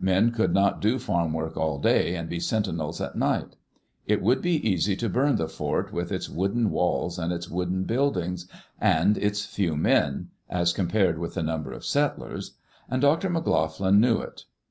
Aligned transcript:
Men 0.00 0.30
could 0.32 0.54
not 0.54 0.80
do 0.80 0.98
farm 0.98 1.34
work 1.34 1.58
all 1.58 1.78
day 1.78 2.14
and 2.14 2.26
be 2.26 2.40
sentinels 2.40 3.02
at 3.02 3.16
night. 3.16 3.56
It 4.06 4.22
would 4.22 4.40
be 4.40 4.66
easy 4.66 4.96
to 4.96 5.10
burn 5.10 5.36
the 5.36 5.46
fort, 5.46 5.92
with 5.92 6.10
its 6.10 6.26
wooden 6.26 6.70
walls 6.70 7.18
and 7.18 7.30
its 7.34 7.50
wooden 7.50 7.84
buildings, 7.84 8.48
and 8.80 9.18
its 9.18 9.44
few 9.44 9.76
men— 9.76 10.30
as 10.48 10.72
compared 10.72 11.18
with 11.18 11.34
the 11.34 11.42
number 11.42 11.70
of 11.70 11.84
settlers— 11.84 12.52
and 12.90 13.02
Dr. 13.02 13.28
McLoughlin 13.28 13.98
knew 14.00 14.20
it. 14.22 14.44